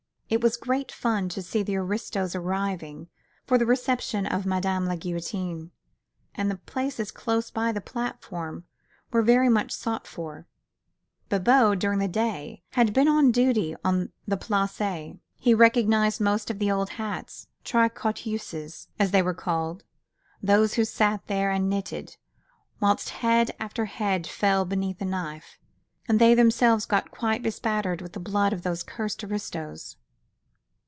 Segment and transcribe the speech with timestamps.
[0.33, 3.09] It was great fun to see the aristos arriving
[3.45, 5.71] for the reception of Madame la Guillotine,
[6.33, 8.63] and the places close by the platform
[9.11, 10.47] were very much sought after.
[11.27, 15.17] Bibot, during the day, had been on duty on the Place.
[15.37, 19.83] He recognized most of the old hags, "tricotteuses," as they were called,
[20.47, 22.15] who sat there and knitted,
[22.79, 25.59] whilst head after head fell beneath the knife,
[26.07, 29.97] and they themselves got quite bespattered with the blood of those cursed aristos.